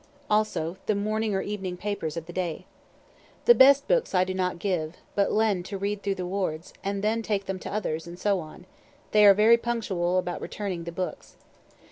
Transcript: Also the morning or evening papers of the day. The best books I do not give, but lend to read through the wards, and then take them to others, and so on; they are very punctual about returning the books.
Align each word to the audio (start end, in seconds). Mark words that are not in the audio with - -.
Also 0.31 0.77
the 0.87 0.95
morning 0.95 1.35
or 1.35 1.43
evening 1.43 1.77
papers 1.77 2.17
of 2.17 2.25
the 2.25 2.33
day. 2.33 2.65
The 3.45 3.53
best 3.53 3.87
books 3.87 4.15
I 4.15 4.23
do 4.23 4.33
not 4.33 4.57
give, 4.57 4.95
but 5.13 5.31
lend 5.31 5.65
to 5.65 5.77
read 5.77 6.01
through 6.01 6.15
the 6.15 6.25
wards, 6.25 6.73
and 6.83 7.03
then 7.03 7.21
take 7.21 7.45
them 7.45 7.59
to 7.59 7.71
others, 7.71 8.07
and 8.07 8.17
so 8.17 8.39
on; 8.39 8.65
they 9.11 9.27
are 9.27 9.35
very 9.35 9.57
punctual 9.57 10.17
about 10.17 10.41
returning 10.41 10.85
the 10.85 10.91
books. 10.91 11.35